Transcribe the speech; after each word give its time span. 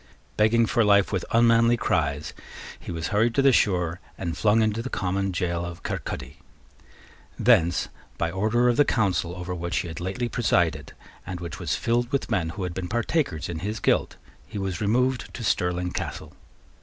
Begging 0.35 0.65
for 0.65 0.83
life 0.83 1.11
with 1.11 1.23
unmanly 1.29 1.77
cries, 1.77 2.33
he 2.79 2.91
was 2.91 3.09
hurried 3.09 3.35
to 3.35 3.43
the 3.43 3.51
shore 3.51 3.99
and 4.17 4.35
flung 4.35 4.63
into 4.63 4.81
the 4.81 4.89
common 4.89 5.29
gaol 5.29 5.63
of 5.63 5.83
Kirkaldy. 5.83 6.37
Thence, 7.37 7.87
by 8.17 8.31
order 8.31 8.67
of 8.67 8.77
the 8.77 8.83
Council 8.83 9.35
over 9.35 9.53
which 9.53 9.77
he 9.77 9.87
had 9.89 9.99
lately 9.99 10.27
presided, 10.27 10.93
and 11.23 11.39
which 11.39 11.59
was 11.59 11.75
filled 11.75 12.11
with 12.11 12.31
men 12.31 12.49
who 12.49 12.63
had 12.63 12.73
been 12.73 12.87
partakers 12.89 13.47
in 13.47 13.59
his 13.59 13.79
guilt, 13.79 14.15
he 14.47 14.57
was 14.57 14.81
removed 14.81 15.31
to 15.35 15.43
Stirling 15.43 15.91
Castle. 15.91 16.33